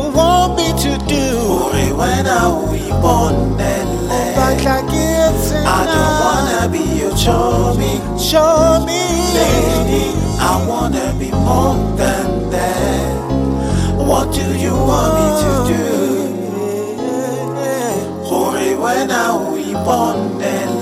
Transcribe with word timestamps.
you 0.00 0.12
want 0.16 0.56
me 0.56 0.68
to 0.84 0.92
do. 1.06 1.24
Uri 1.64 1.92
I 1.92 2.38
uyibonele. 2.48 4.20
Bakhlakitsi 4.36 5.54
na. 5.64 5.70
I 5.76 5.80
don't 5.92 6.14
wanna 6.24 6.62
be 6.72 6.84
your 7.00 7.14
chummy. 7.16 7.94
Show. 8.18 8.84
Lady, 9.36 10.06
I 10.38 10.52
wanna 10.68 11.06
be 11.18 11.30
more 11.30 11.76
than 11.96 12.50
that. 12.50 13.14
What 14.08 14.32
do 14.32 14.44
you 14.64 14.74
want 14.74 15.10
me 15.18 15.26
to 15.42 15.52
do? 15.72 15.84
Uri 18.40 18.70
wena 18.82 19.20
uyibonele 19.34 20.79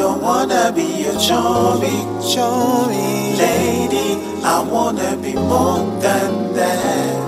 don't 0.00 0.22
wanna 0.22 0.72
be 0.74 1.04
a 1.04 1.12
chubby, 1.18 1.96
chubby 2.32 3.36
lady. 3.36 4.08
I 4.42 4.66
wanna 4.72 5.14
be 5.18 5.34
more 5.34 5.84
than 6.00 6.54
that. 6.54 7.19